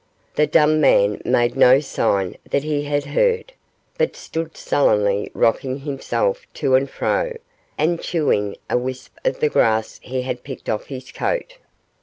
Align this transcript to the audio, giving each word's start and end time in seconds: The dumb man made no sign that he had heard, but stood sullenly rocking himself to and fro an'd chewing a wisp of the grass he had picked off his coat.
The 0.33 0.47
dumb 0.47 0.81
man 0.81 1.21
made 1.23 1.55
no 1.55 1.79
sign 1.79 2.35
that 2.49 2.63
he 2.63 2.85
had 2.85 3.05
heard, 3.05 3.53
but 3.99 4.15
stood 4.15 4.57
sullenly 4.57 5.29
rocking 5.35 5.77
himself 5.77 6.47
to 6.55 6.73
and 6.73 6.89
fro 6.89 7.33
an'd 7.77 8.01
chewing 8.01 8.55
a 8.67 8.79
wisp 8.79 9.13
of 9.23 9.39
the 9.41 9.49
grass 9.49 9.99
he 10.01 10.23
had 10.23 10.43
picked 10.43 10.69
off 10.69 10.87
his 10.87 11.11
coat. 11.11 11.59